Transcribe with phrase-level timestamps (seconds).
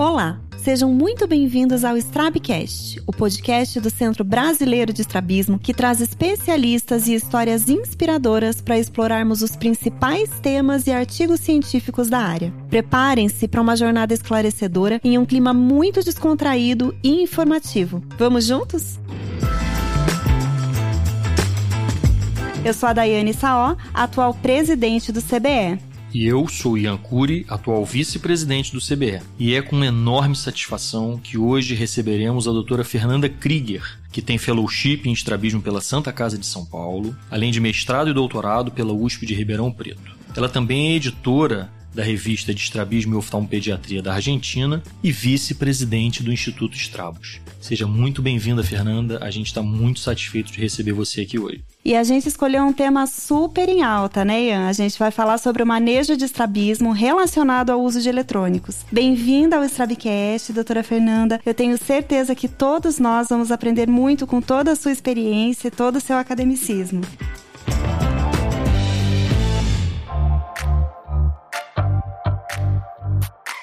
[0.00, 6.00] Olá, sejam muito bem-vindos ao Strabcast, o podcast do Centro Brasileiro de Estrabismo que traz
[6.00, 12.50] especialistas e histórias inspiradoras para explorarmos os principais temas e artigos científicos da área.
[12.70, 18.02] Preparem-se para uma jornada esclarecedora em um clima muito descontraído e informativo.
[18.16, 18.98] Vamos juntos?
[22.64, 25.89] Eu sou a Daiane Saó, atual presidente do CBE.
[26.12, 29.22] E eu sou Ian Cury, atual vice-presidente do CBE.
[29.38, 35.02] E é com enorme satisfação que hoje receberemos a doutora Fernanda Krieger, que tem fellowship
[35.04, 39.24] em estrabismo pela Santa Casa de São Paulo, além de mestrado e doutorado pela USP
[39.24, 40.18] de Ribeirão Preto.
[40.36, 46.32] Ela também é editora da revista de Estrabismo e Oftalmopediatria da Argentina e vice-presidente do
[46.32, 47.40] Instituto Estrabos.
[47.60, 49.18] Seja muito bem-vinda, Fernanda.
[49.22, 51.62] A gente está muito satisfeito de receber você aqui hoje.
[51.84, 54.68] E a gente escolheu um tema super em alta, né, Ian?
[54.68, 58.78] A gente vai falar sobre o manejo de estrabismo relacionado ao uso de eletrônicos.
[58.90, 61.40] Bem-vinda ao Strabcast, doutora Fernanda.
[61.44, 65.70] Eu tenho certeza que todos nós vamos aprender muito com toda a sua experiência e
[65.70, 67.02] todo o seu academicismo.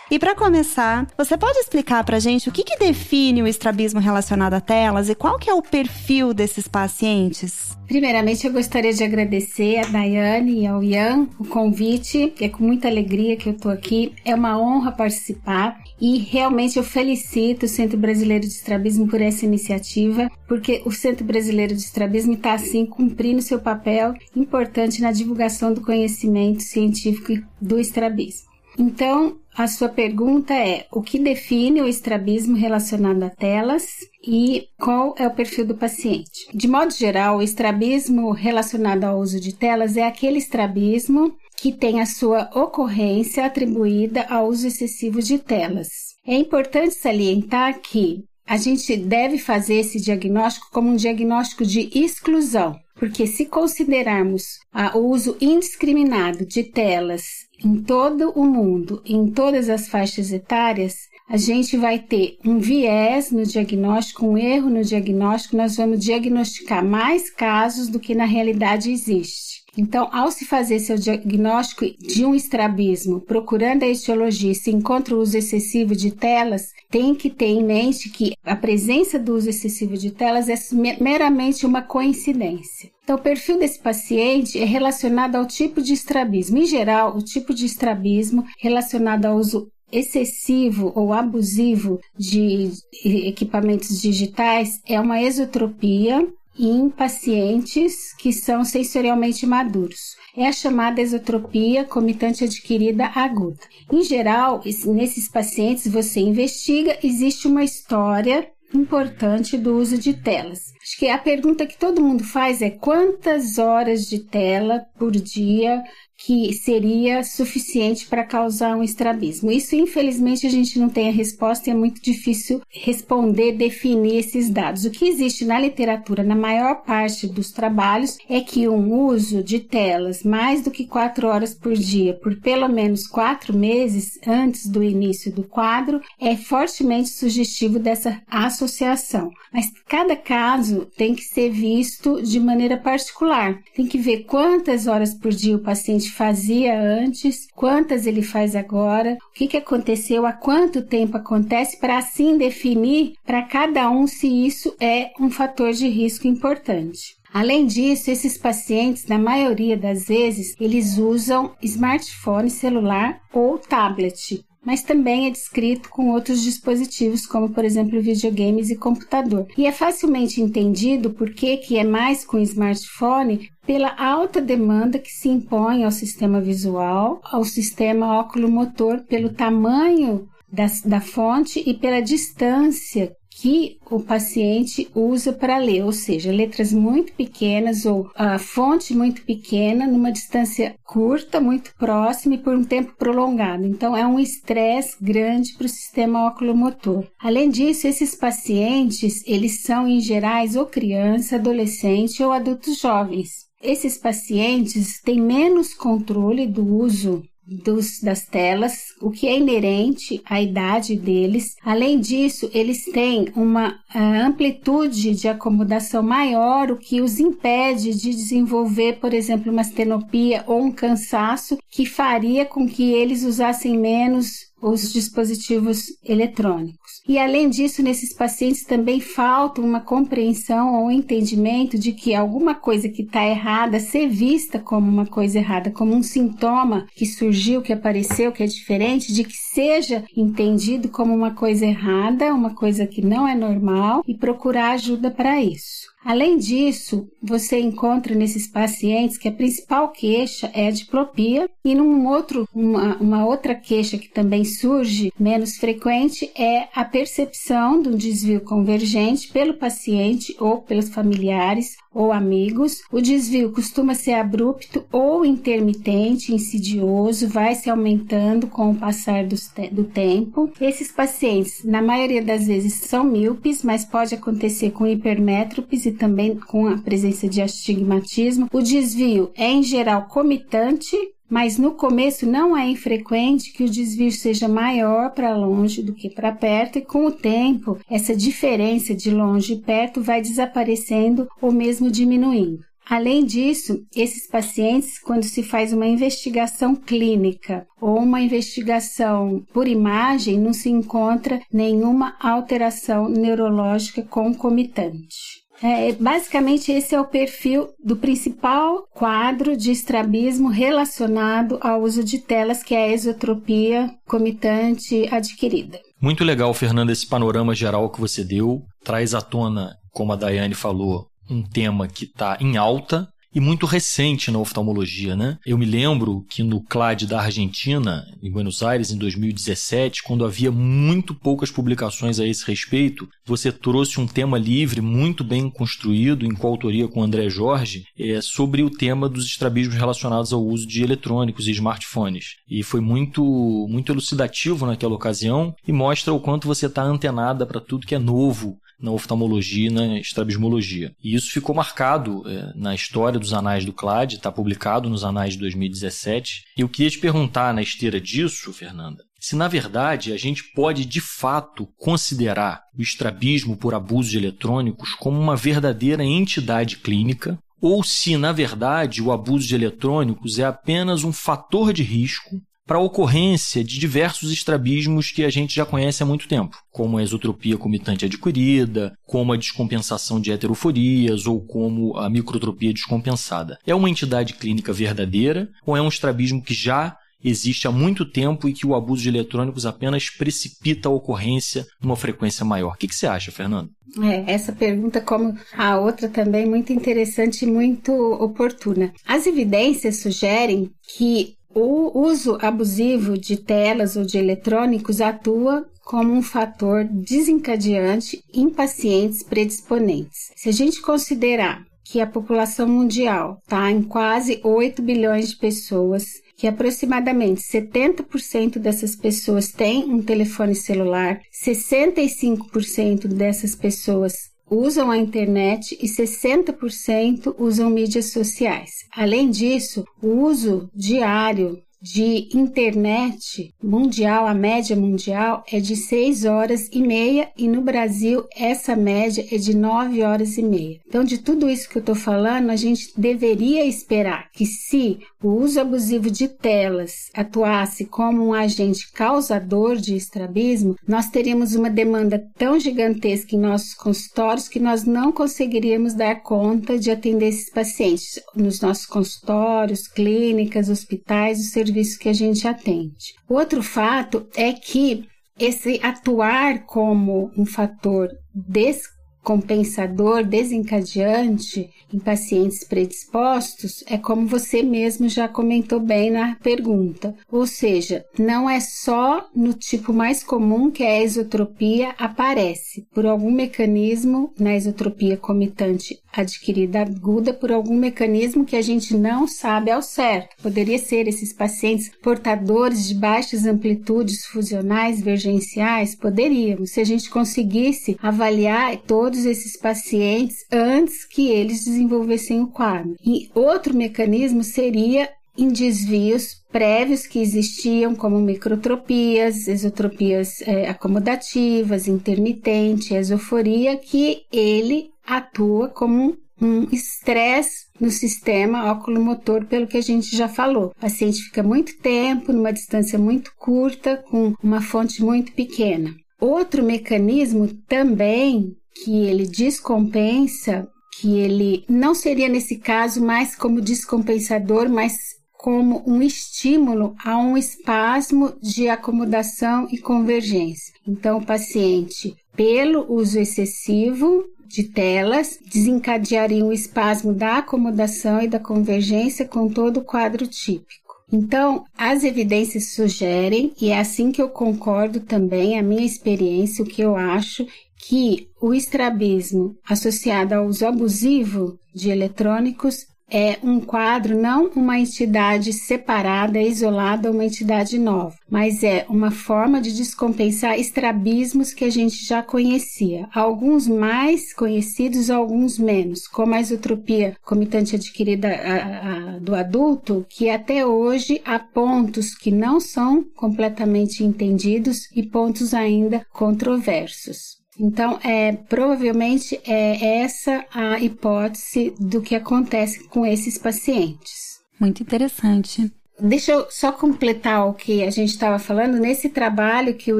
[0.10, 4.54] E para começar, você pode explicar para gente o que, que define o estrabismo relacionado
[4.54, 7.78] a telas e qual que é o perfil desses pacientes?
[7.88, 12.34] Primeiramente, eu gostaria de agradecer a Daiane e ao Ian o convite.
[12.40, 14.14] É com muita alegria que eu estou aqui.
[14.24, 19.46] É uma honra participar e realmente eu felicito o Centro Brasileiro de Estrabismo por essa
[19.46, 25.74] iniciativa, porque o Centro Brasileiro de Estrabismo está assim cumprindo seu papel importante na divulgação
[25.74, 28.47] do conhecimento científico do estrabismo.
[28.78, 33.88] Então, a sua pergunta é: o que define o estrabismo relacionado a telas
[34.24, 36.48] e qual é o perfil do paciente?
[36.54, 42.00] De modo geral, o estrabismo relacionado ao uso de telas é aquele estrabismo que tem
[42.00, 45.90] a sua ocorrência atribuída ao uso excessivo de telas.
[46.26, 52.80] É importante salientar que a gente deve fazer esse diagnóstico como um diagnóstico de exclusão,
[52.96, 54.60] porque se considerarmos
[54.94, 61.38] o uso indiscriminado de telas em todo o mundo, em todas as faixas etárias, a
[61.38, 67.30] gente vai ter um viés no diagnóstico, um erro no diagnóstico, nós vamos diagnosticar mais
[67.30, 69.47] casos do que na realidade existe.
[69.78, 75.20] Então, ao se fazer seu diagnóstico de um estrabismo, procurando a etiologia, se encontra o
[75.20, 79.96] uso excessivo de telas, tem que ter em mente que a presença do uso excessivo
[79.96, 80.56] de telas é
[81.00, 82.90] meramente uma coincidência.
[83.04, 86.58] Então, o perfil desse paciente é relacionado ao tipo de estrabismo.
[86.58, 92.72] Em geral, o tipo de estrabismo relacionado ao uso excessivo ou abusivo de
[93.06, 96.28] equipamentos digitais é uma esotropia
[96.58, 100.16] em pacientes que são sensorialmente maduros.
[100.36, 103.60] É a chamada esotropia comitante adquirida aguda.
[103.92, 110.74] Em geral, nesses pacientes você investiga, existe uma história importante do uso de telas.
[110.82, 115.84] Acho que a pergunta que todo mundo faz é quantas horas de tela por dia
[116.18, 119.52] que seria suficiente para causar um estrabismo.
[119.52, 124.50] Isso, infelizmente, a gente não tem a resposta e é muito difícil responder, definir esses
[124.50, 124.84] dados.
[124.84, 129.60] O que existe na literatura, na maior parte dos trabalhos, é que um uso de
[129.60, 134.84] telas mais do que quatro horas por dia, por pelo menos quatro meses antes do
[134.84, 139.32] início do quadro, é fortemente sugestivo dessa associação.
[139.54, 143.60] Mas cada caso tem que ser visto de maneira particular.
[143.76, 149.18] Tem que ver quantas horas por dia o paciente fazia antes, quantas ele faz agora,
[149.30, 154.28] o que, que aconteceu, há quanto tempo acontece, para assim definir para cada um se
[154.28, 157.18] isso é um fator de risco importante.
[157.34, 164.84] Além disso, esses pacientes, na maioria das vezes, eles usam smartphone celular ou tablet mas
[164.84, 169.48] também é descrito com outros dispositivos, como por exemplo videogames e computador.
[169.58, 175.10] E é facilmente entendido por que, que é mais com smartphone pela alta demanda que
[175.10, 182.02] se impõe ao sistema visual, ao sistema óculo-motor, pelo tamanho da, da fonte e pela
[182.02, 188.96] distância que o paciente usa para ler, ou seja, letras muito pequenas ou a fonte
[188.96, 193.64] muito pequena numa distância curta, muito próxima e por um tempo prolongado.
[193.64, 197.06] Então é um estresse grande para o sistema oculomotor.
[197.20, 203.46] Além disso, esses pacientes, eles são em gerais ou criança, adolescente ou adultos jovens.
[203.62, 210.42] Esses pacientes têm menos controle do uso dos, das telas, o que é inerente à
[210.42, 211.56] idade deles.
[211.64, 219.00] Além disso, eles têm uma amplitude de acomodação maior, o que os impede de desenvolver,
[219.00, 224.92] por exemplo, uma estenopia ou um cansaço que faria com que eles usassem menos os
[224.92, 226.87] dispositivos eletrônicos.
[227.08, 232.90] E além disso, nesses pacientes também falta uma compreensão ou entendimento de que alguma coisa
[232.90, 237.72] que está errada ser vista como uma coisa errada, como um sintoma que surgiu, que
[237.72, 243.02] apareceu, que é diferente, de que seja entendido como uma coisa errada, uma coisa que
[243.02, 245.88] não é normal e procurar ajuda para isso.
[246.04, 252.08] Além disso, você encontra nesses pacientes que a principal queixa é a diplopia e num
[252.08, 258.42] outro, uma, uma outra queixa que também surge menos frequente é a percepção do desvio
[258.42, 262.84] convergente pelo paciente ou pelos familiares ou amigos.
[262.92, 269.36] O desvio costuma ser abrupto ou intermitente, insidioso, vai se aumentando com o passar do,
[269.72, 270.52] do tempo.
[270.62, 276.36] Esses pacientes, na maioria das vezes, são míopes, mas pode acontecer com hipermétropes e também
[276.36, 278.48] com a presença de astigmatismo.
[278.54, 280.96] O desvio é, em geral, comitante
[281.30, 286.10] mas no começo não é infrequente que o desvio seja maior para longe do que
[286.10, 291.52] para perto, e com o tempo, essa diferença de longe e perto vai desaparecendo ou
[291.52, 292.66] mesmo diminuindo.
[292.90, 300.40] Além disso, esses pacientes, quando se faz uma investigação clínica ou uma investigação por imagem,
[300.40, 305.46] não se encontra nenhuma alteração neurológica concomitante.
[305.62, 312.20] É, basicamente, esse é o perfil do principal quadro de estrabismo relacionado ao uso de
[312.20, 315.80] telas, que é a esotropia comitante adquirida.
[316.00, 318.62] Muito legal, Fernanda, esse panorama geral que você deu.
[318.84, 323.08] Traz à tona, como a Daiane falou, um tema que está em alta
[323.38, 325.38] e muito recente na oftalmologia, né?
[325.46, 330.52] Eu me lembro que no CLAD da Argentina, em Buenos Aires, em 2017, quando havia
[330.52, 336.34] muito poucas publicações a esse respeito, você trouxe um tema livre, muito bem construído, em
[336.34, 341.48] coautoria com André Jorge, é, sobre o tema dos estrabismos relacionados ao uso de eletrônicos
[341.48, 342.38] e smartphones.
[342.50, 343.24] E foi muito,
[343.70, 348.00] muito elucidativo naquela ocasião e mostra o quanto você está antenada para tudo que é
[348.00, 350.92] novo na oftalmologia e na estrabismologia.
[351.04, 355.34] E isso ficou marcado é, na história dos anais do CLAD, está publicado nos anais
[355.34, 356.44] de 2017.
[356.58, 360.86] E eu queria te perguntar, na esteira disso, Fernanda, se na verdade a gente pode
[360.86, 367.84] de fato considerar o estrabismo por abuso de eletrônicos como uma verdadeira entidade clínica, ou
[367.84, 372.82] se na verdade o abuso de eletrônicos é apenas um fator de risco para a
[372.82, 377.58] ocorrência de diversos estrabismos que a gente já conhece há muito tempo, como a exotropia
[377.58, 383.58] comitante adquirida, como a descompensação de heteroforias ou como a microtropia descompensada.
[383.66, 388.48] É uma entidade clínica verdadeira ou é um estrabismo que já existe há muito tempo
[388.48, 392.74] e que o abuso de eletrônicos apenas precipita a ocorrência numa frequência maior.
[392.74, 393.72] O que, que você acha, Fernando?
[394.04, 398.94] É, essa pergunta, como a outra também, muito interessante e muito oportuna.
[399.06, 406.22] As evidências sugerem que o uso abusivo de telas ou de eletrônicos atua como um
[406.22, 410.32] fator desencadeante em pacientes predisponentes.
[410.36, 416.22] Se a gente considerar que a população mundial está em quase 8 bilhões de pessoas,
[416.38, 425.78] que aproximadamente 70% dessas pessoas têm um telefone celular, 65% dessas pessoas usam a internet
[425.82, 428.86] e 60% usam mídias sociais.
[428.96, 436.70] Além disso, o uso diário de internet mundial, a média mundial é de 6 horas
[436.72, 440.80] e meia e no Brasil essa média é de 9 horas e meia.
[440.88, 445.30] Então, de tudo isso que eu estou falando, a gente deveria esperar que se o
[445.30, 452.24] uso abusivo de telas atuasse como um agente causador de estrabismo, nós teríamos uma demanda
[452.38, 458.20] tão gigantesca em nossos consultórios que nós não conseguiríamos dar conta de atender esses pacientes
[458.36, 463.14] nos nossos consultórios, clínicas, hospitais, os serviços que a gente atende.
[463.28, 465.06] Outro fato é que
[465.40, 475.28] esse atuar como um fator descompensador, desencadeante em pacientes predispostos é como você mesmo já
[475.28, 477.16] comentou bem na pergunta.
[477.32, 483.32] Ou seja, não é só no tipo mais comum que a esotropia aparece, por algum
[483.32, 489.82] mecanismo na esotropia comitante adquirida aguda, por algum mecanismo que a gente não sabe ao
[489.82, 490.36] certo.
[490.42, 495.96] Poderia ser esses pacientes portadores de baixas amplitudes fusionais vergenciais?
[495.96, 502.96] Poderíamos, se a gente conseguisse avaliar todos esses pacientes antes que eles desenvolvessem o quadro.
[503.04, 512.96] E outro mecanismo seria em desvios prévios que existiam, como microtropias, exotropias é, acomodativas, intermitente,
[512.96, 520.28] esoforia, que ele atua como um estresse no sistema oculomotor, pelo que a gente já
[520.28, 520.68] falou.
[520.68, 525.96] O paciente fica muito tempo, numa distância muito curta, com uma fonte muito pequena.
[526.20, 530.68] Outro mecanismo também que ele descompensa,
[531.00, 537.38] que ele não seria nesse caso mais como descompensador, mas como um estímulo a um
[537.38, 540.74] espasmo de acomodação e convergência.
[540.88, 548.40] Então, o paciente, pelo uso excessivo de telas, desencadearia um espasmo da acomodação e da
[548.40, 550.88] convergência com todo o quadro típico.
[551.12, 556.68] Então, as evidências sugerem, e é assim que eu concordo também, a minha experiência, o
[556.68, 564.18] que eu acho, que o estrabismo associado ao uso abusivo de eletrônicos é um quadro,
[564.18, 571.54] não uma entidade separada, isolada, uma entidade nova, mas é uma forma de descompensar estrabismos
[571.54, 573.08] que a gente já conhecia.
[573.14, 580.30] Alguns mais conhecidos, alguns menos, como a isotropia comitante adquirida a, a, do adulto, que
[580.30, 587.37] até hoje há pontos que não são completamente entendidos e pontos ainda controversos.
[587.60, 594.40] Então, é, provavelmente é essa a hipótese do que acontece com esses pacientes.
[594.60, 595.72] Muito interessante.
[596.00, 598.78] Deixa eu só completar o que a gente estava falando.
[598.78, 600.00] Nesse trabalho que o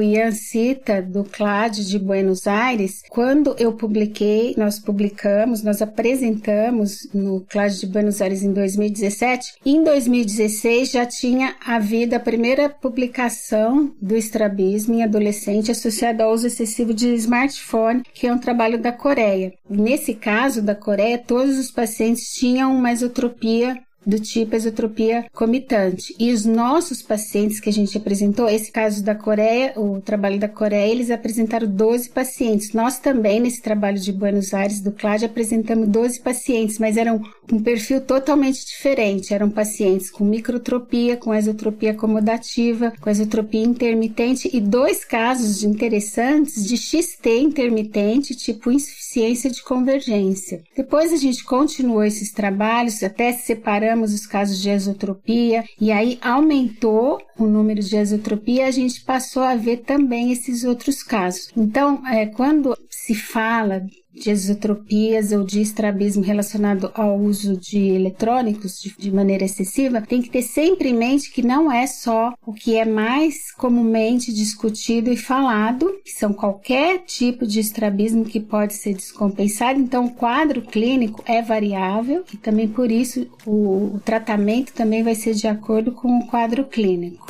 [0.00, 7.40] Ian cita do CLAD de Buenos Aires, quando eu publiquei, nós publicamos, nós apresentamos no
[7.48, 9.54] CLAD de Buenos Aires em 2017.
[9.66, 16.46] Em 2016 já tinha havido a primeira publicação do estrabismo em adolescente associado ao uso
[16.46, 19.52] excessivo de smartphone, que é um trabalho da Coreia.
[19.68, 23.76] Nesse caso da Coreia, todos os pacientes tinham uma esotropia
[24.08, 26.14] do tipo esotropia comitante.
[26.18, 30.48] E os nossos pacientes que a gente apresentou, esse caso da Coreia, o trabalho da
[30.48, 32.72] Coreia, eles apresentaram 12 pacientes.
[32.72, 37.20] Nós também, nesse trabalho de Buenos Aires, do CLAD, apresentamos 12 pacientes, mas eram
[37.52, 39.32] um perfil totalmente diferente.
[39.32, 46.76] Eram pacientes com microtropia, com esotropia acomodativa, com esotropia intermitente e dois casos interessantes de
[46.76, 50.62] XT intermitente, tipo insuficiência de convergência.
[50.76, 57.18] Depois a gente continuou esses trabalhos, até separamos os casos de exotropia e aí aumentou
[57.38, 61.50] o número de exotropia, a gente passou a ver também esses outros casos.
[61.56, 63.86] Então, é, quando se fala
[64.18, 70.20] de esotropias ou de estrabismo relacionado ao uso de eletrônicos de, de, maneira excessiva, tem
[70.20, 75.10] que ter sempre em mente que não é só o que é mais comumente discutido
[75.10, 79.80] e falado, que são qualquer tipo de estrabismo que pode ser descompensado.
[79.80, 85.14] Então, o quadro clínico é variável e também por isso o, o tratamento também vai
[85.14, 87.26] ser de acordo com o quadro clínico.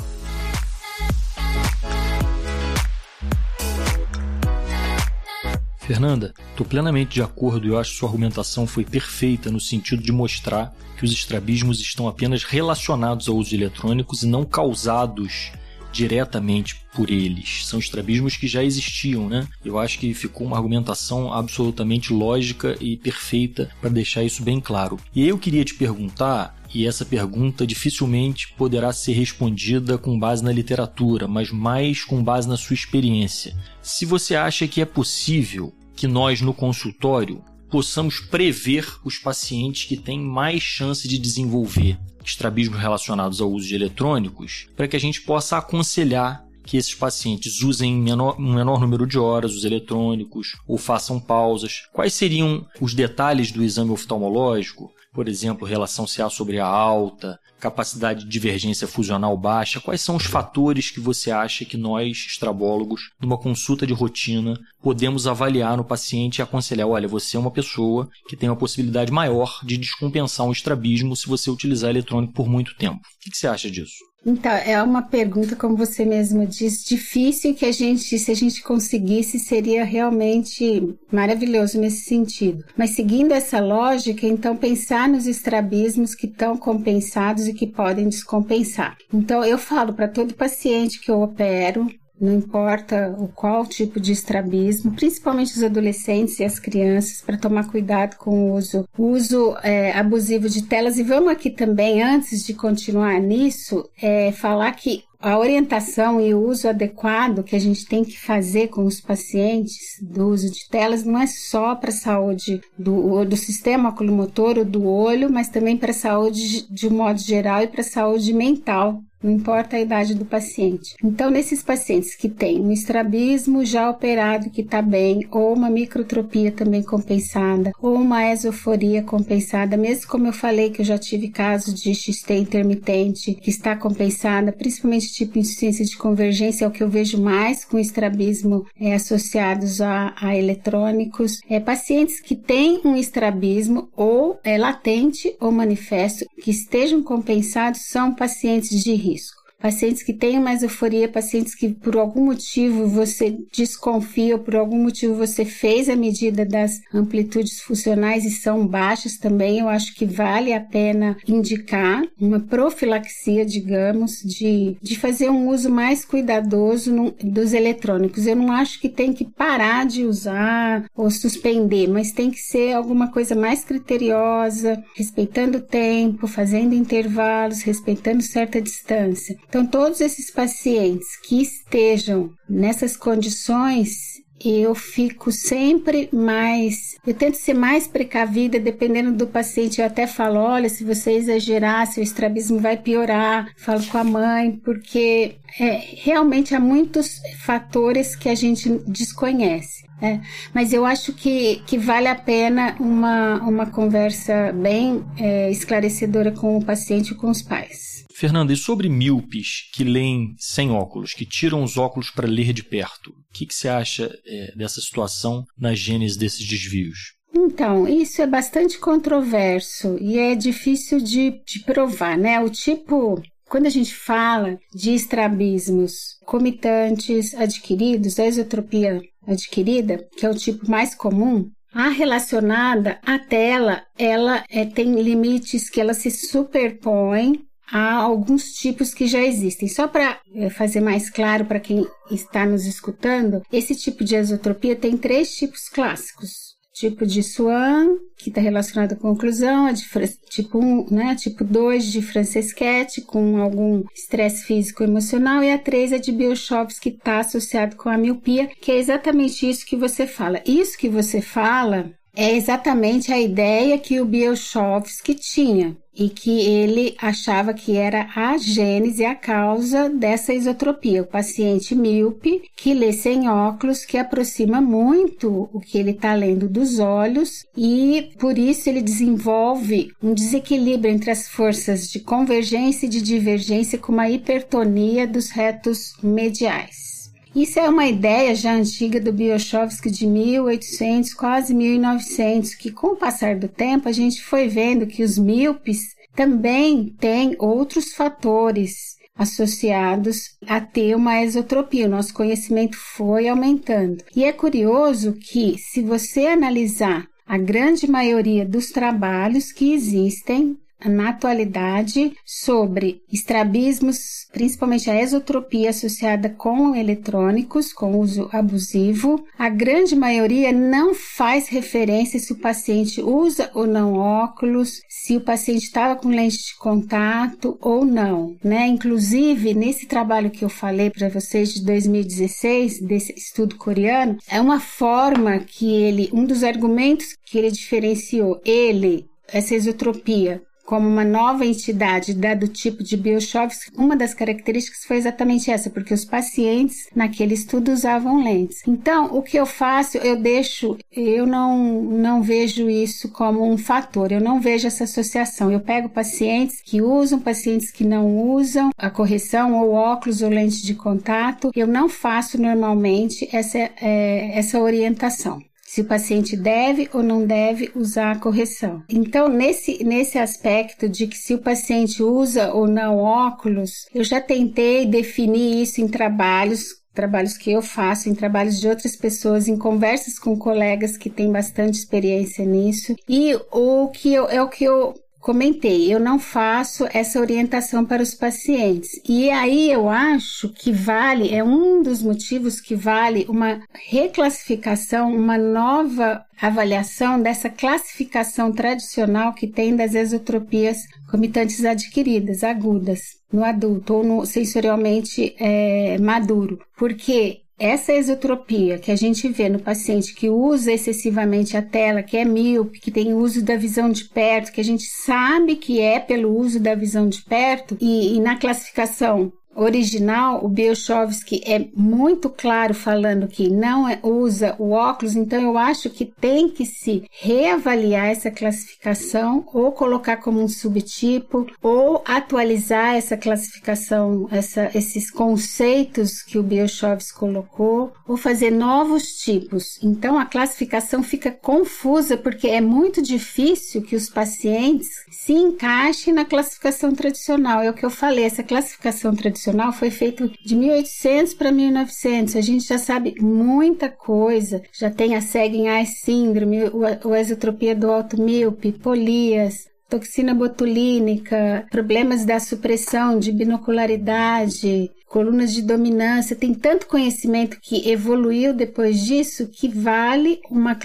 [5.89, 10.03] Fernanda, estou plenamente de acordo e eu acho que sua argumentação foi perfeita no sentido
[10.03, 15.51] de mostrar que os estrabismos estão apenas relacionados ao uso de eletrônicos e não causados
[15.91, 17.67] diretamente por eles.
[17.67, 19.49] São estrabismos que já existiam, né?
[19.65, 24.99] Eu acho que ficou uma argumentação absolutamente lógica e perfeita para deixar isso bem claro.
[25.15, 30.53] E eu queria te perguntar e essa pergunta dificilmente poderá ser respondida com base na
[30.53, 33.57] literatura, mas mais com base na sua experiência.
[33.81, 39.97] Se você acha que é possível que nós no consultório possamos prever os pacientes que
[39.97, 45.21] têm mais chance de desenvolver estrabismos relacionados ao uso de eletrônicos, para que a gente
[45.23, 50.79] possa aconselhar que esses pacientes usem menor, um menor número de horas os eletrônicos ou
[50.79, 51.83] façam pausas.
[51.93, 58.23] Quais seriam os detalhes do exame oftalmológico por exemplo, relação CA sobre a alta, capacidade
[58.23, 63.37] de divergência fusional baixa, quais são os fatores que você acha que nós, estrabólogos, numa
[63.37, 68.37] consulta de rotina, podemos avaliar no paciente e aconselhar, olha, você é uma pessoa que
[68.37, 73.01] tem uma possibilidade maior de descompensar um estrabismo se você utilizar eletrônico por muito tempo.
[73.01, 74.08] O que você acha disso?
[74.27, 78.63] Então, é uma pergunta, como você mesmo diz, difícil que a gente, se a gente
[78.63, 82.65] conseguisse, seria realmente maravilhoso nesse sentido.
[82.77, 88.97] Mas seguindo essa lógica, então pensar nos estrabismos que estão compensados e que podem descompensar.
[89.13, 91.87] Então, eu falo para todo paciente que eu opero,
[92.21, 97.71] não importa o qual tipo de estrabismo, principalmente os adolescentes e as crianças, para tomar
[97.71, 100.99] cuidado com o uso, uso é, abusivo de telas.
[100.99, 106.47] E vamos aqui também, antes de continuar nisso, é, falar que a orientação e o
[106.47, 111.03] uso adequado que a gente tem que fazer com os pacientes do uso de telas
[111.03, 115.77] não é só para a saúde do, do sistema oculomotor ou do olho, mas também
[115.77, 119.81] para a saúde de um modo geral e para a saúde mental não importa a
[119.81, 120.95] idade do paciente.
[121.03, 126.53] Então, nesses pacientes que têm um estrabismo já operado que está bem, ou uma microtropia
[126.53, 131.75] também compensada, ou uma esoforia compensada, mesmo como eu falei que eu já tive casos
[131.75, 136.89] de XT intermitente que está compensada, principalmente tipo insuficiência de convergência, é o que eu
[136.89, 141.39] vejo mais com estrabismo é, associados a, a eletrônicos.
[141.49, 148.15] É, pacientes que têm um estrabismo ou é latente ou manifesto que estejam compensados são
[148.15, 149.38] pacientes de risco risco.
[149.61, 154.81] Pacientes que têm uma euforia, pacientes que por algum motivo você desconfia ou por algum
[154.85, 160.07] motivo você fez a medida das amplitudes funcionais e são baixas também, eu acho que
[160.07, 167.11] vale a pena indicar uma profilaxia, digamos, de, de fazer um uso mais cuidadoso no,
[167.11, 168.29] dos eletrônicos.
[168.29, 172.75] Eu não acho que tem que parar de usar ou suspender, mas tem que ser
[172.75, 179.37] alguma coisa mais criteriosa, respeitando o tempo, fazendo intervalos, respeitando certa distância.
[179.49, 186.97] Então, todos esses pacientes que estejam nessas condições, eu fico sempre mais.
[187.07, 189.81] Eu tento ser mais precavida, dependendo do paciente.
[189.81, 193.49] Eu até falo: olha, se você exagerar, seu estrabismo vai piorar.
[193.57, 199.89] Falo com a mãe, porque é, realmente há muitos fatores que a gente desconhece.
[200.01, 200.21] É,
[200.55, 206.57] mas eu acho que, que vale a pena uma, uma conversa bem é, esclarecedora com
[206.57, 207.88] o paciente e com os pais.
[208.19, 212.65] Fernanda, e sobre míopes que leem sem óculos, que tiram os óculos para ler de
[212.65, 213.11] perto?
[213.11, 217.15] O que, que você acha é, dessa situação na gênese desses desvios?
[217.33, 222.41] Então, isso é bastante controverso e é difícil de, de provar, né?
[222.41, 230.31] O tipo quando a gente fala de estrabismos comitantes adquiridos, a esotropia adquirida, que é
[230.31, 236.11] o tipo mais comum, a relacionada à tela, ela é, tem limites que ela se
[236.11, 239.69] superpõe há alguns tipos que já existem.
[239.69, 244.75] Só para é, fazer mais claro para quem está nos escutando, esse tipo de esotropia
[244.75, 246.49] tem três tipos clássicos.
[246.73, 249.85] Tipo de Swan, que está relacionado com oclusão, a de
[250.31, 251.17] tipo 1, né?
[251.17, 256.79] Tipo 2 de Francesquette, com algum estresse físico emocional, e a 3 é de Bioshovs,
[256.79, 260.41] que está associado com a miopia, que é exatamente isso que você fala.
[260.47, 266.95] Isso que você fala é exatamente a ideia que o Bioshovsky tinha e que ele
[266.99, 271.03] achava que era a gênese, a causa dessa isotropia.
[271.03, 276.49] O paciente míope que lê sem óculos, que aproxima muito o que ele está lendo
[276.49, 282.89] dos olhos e por isso ele desenvolve um desequilíbrio entre as forças de convergência e
[282.89, 286.98] de divergência com uma hipertonia dos retos mediais.
[287.35, 292.97] Isso é uma ideia já antiga do Biochovsky de 1800, quase 1900, que com o
[292.97, 300.37] passar do tempo a gente foi vendo que os míopes também têm outros fatores associados
[300.47, 301.87] a ter uma exotropia.
[301.87, 304.03] O nosso conhecimento foi aumentando.
[304.15, 311.11] E é curioso que, se você analisar a grande maioria dos trabalhos que existem na
[311.11, 319.25] atualidade sobre estrabismos, principalmente a esotropia associada com eletrônicos, com uso abusivo.
[319.39, 325.21] A grande maioria não faz referência se o paciente usa ou não óculos, se o
[325.21, 328.67] paciente estava com lente de contato ou não, né?
[328.67, 334.61] Inclusive, nesse trabalho que eu falei para vocês de 2016, desse estudo coreano, é uma
[334.61, 341.47] forma que ele, um dos argumentos que ele diferenciou ele essa esotropia como uma nova
[341.47, 346.91] entidade dado o tipo de Bioshovsky, uma das características foi exatamente essa, porque os pacientes
[346.95, 348.59] naquele estudo usavam lentes.
[348.69, 354.13] Então, o que eu faço, eu deixo, eu não, não vejo isso como um fator,
[354.13, 355.51] eu não vejo essa associação.
[355.51, 360.63] Eu pego pacientes que usam, pacientes que não usam a correção ou óculos ou lente
[360.63, 367.03] de contato, eu não faço normalmente essa, é, essa orientação se o paciente deve ou
[367.03, 368.83] não deve usar a correção.
[368.89, 374.19] Então, nesse, nesse aspecto de que se o paciente usa ou não óculos, eu já
[374.19, 379.57] tentei definir isso em trabalhos trabalhos que eu faço, em trabalhos de outras pessoas, em
[379.57, 382.97] conversas com colegas que têm bastante experiência nisso.
[383.09, 388.03] E o que eu, é o que eu comentei, eu não faço essa orientação para
[388.03, 389.01] os pacientes.
[389.09, 395.37] E aí eu acho que vale, é um dos motivos que vale uma reclassificação, uma
[395.37, 400.79] nova avaliação dessa classificação tradicional que tem das exotropias
[401.11, 406.59] comitantes adquiridas, agudas, no adulto ou no sensorialmente é, maduro.
[406.77, 412.17] Porque essa exotropia que a gente vê no paciente que usa excessivamente a tela, que
[412.17, 415.99] é míope, que tem uso da visão de perto, que a gente sabe que é
[415.99, 422.31] pelo uso da visão de perto, e, e na classificação original, o Biochovsky é muito
[422.31, 427.05] claro falando que não é, usa o óculos, então eu acho que tem que se
[427.11, 436.23] reavaliar essa classificação ou colocar como um subtipo ou atualizar essa classificação, essa, esses conceitos
[436.23, 439.79] que o Biochovsky colocou ou fazer novos tipos.
[439.83, 446.25] Então a classificação fica confusa porque é muito difícil que os pacientes se encaixem na
[446.25, 447.61] classificação tradicional.
[447.61, 452.37] É o que eu falei, essa classificação tradicional Nacional foi feito de 1800 para 1900.
[452.37, 454.63] A gente já sabe muita coisa.
[454.73, 462.27] Já tem a Seguin-Eyes síndrome, o, o exotropia do alto míope, polias, toxina botulínica, problemas
[462.27, 469.67] da supressão de binocularidade, colunas de dominância, tem tanto conhecimento que evoluiu depois disso que
[469.67, 470.79] vale uma,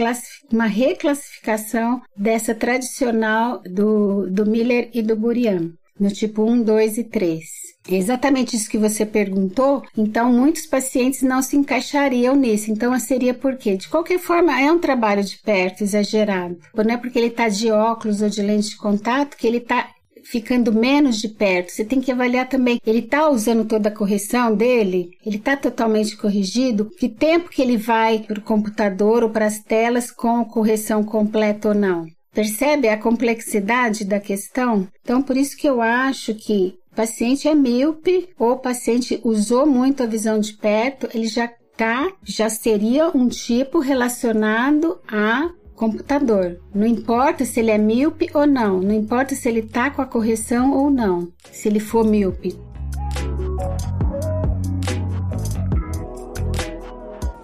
[0.49, 7.03] uma reclassificação dessa tradicional do, do Miller e do Burian, no tipo 1, 2 e
[7.03, 7.62] 3.
[7.87, 9.83] Exatamente isso que você perguntou.
[9.97, 12.71] Então, muitos pacientes não se encaixariam nisso.
[12.71, 13.75] Então, seria por quê?
[13.75, 16.57] De qualquer forma, é um trabalho de perto exagerado.
[16.73, 19.89] Não é porque ele está de óculos ou de lente de contato que ele está
[20.23, 21.71] ficando menos de perto.
[21.71, 22.79] Você tem que avaliar também.
[22.85, 25.11] Ele está usando toda a correção dele?
[25.25, 26.89] Ele está totalmente corrigido?
[26.97, 31.69] Que tempo que ele vai para o computador ou para as telas com correção completa
[31.69, 32.05] ou não?
[32.33, 34.87] Percebe a complexidade da questão?
[35.03, 40.03] Então, por isso que eu acho que paciente é míope ou o paciente usou muito
[40.03, 46.59] a visão de perto, ele já tá, já seria um tipo relacionado a computador.
[46.73, 50.05] Não importa se ele é míope ou não, não importa se ele tá com a
[50.05, 52.57] correção ou não, se ele for míope.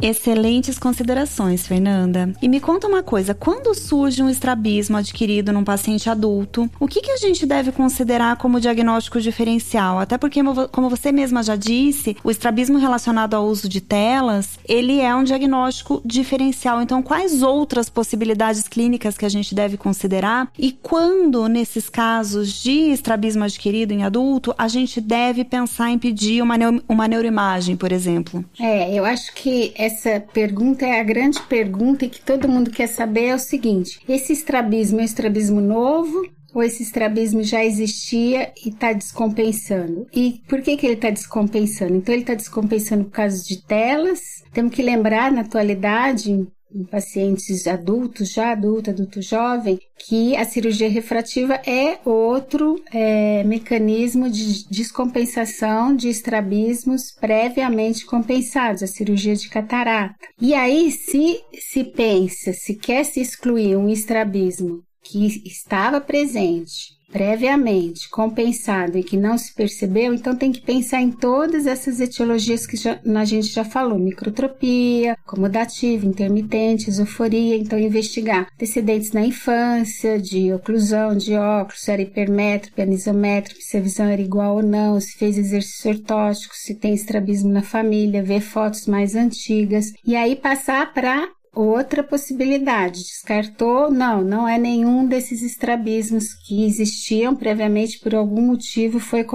[0.01, 2.31] Excelentes considerações, Fernanda.
[2.41, 7.01] E me conta uma coisa: quando surge um estrabismo adquirido num paciente adulto, o que,
[7.01, 9.99] que a gente deve considerar como diagnóstico diferencial?
[9.99, 15.01] Até porque, como você mesma já disse, o estrabismo relacionado ao uso de telas, ele
[15.01, 16.81] é um diagnóstico diferencial.
[16.81, 20.49] Então, quais outras possibilidades clínicas que a gente deve considerar?
[20.57, 26.41] E quando, nesses casos de estrabismo adquirido em adulto, a gente deve pensar em pedir
[26.41, 28.45] uma, neo uma neuroimagem, por exemplo?
[28.57, 32.69] É, eu acho que é essa pergunta é a grande pergunta e que todo mundo
[32.69, 36.29] quer saber é o seguinte: esse estrabismo é um estrabismo novo?
[36.51, 40.07] Ou esse estrabismo já existia e está descompensando?
[40.11, 41.95] E por que, que ele está descompensando?
[41.95, 44.43] Então, ele está descompensando por causa de telas.
[44.51, 50.89] Temos que lembrar, na atualidade, em pacientes adultos, já adulto, adulto jovem, que a cirurgia
[50.89, 60.15] refrativa é outro é, mecanismo de descompensação de estrabismos previamente compensados, a cirurgia de catarata.
[60.39, 68.09] E aí, se se pensa, se quer se excluir um estrabismo que estava presente previamente
[68.09, 72.77] compensado e que não se percebeu, então tem que pensar em todas essas etiologias que
[72.77, 77.61] já, a gente já falou: microtropia, acomodativa, intermitente, esoforias.
[77.61, 83.81] Então, investigar antecedentes na infância, de oclusão de óculos, se era hipermétrope, anisométrope, se a
[83.81, 88.41] visão era igual ou não, se fez exercício ortótico, se tem estrabismo na família, ver
[88.41, 89.91] fotos mais antigas.
[90.05, 91.27] E aí passar para
[91.59, 98.97] Outra possibilidade, descartou, não, não é nenhum desses estrabismos que existiam previamente por algum motivo
[98.97, 99.25] foi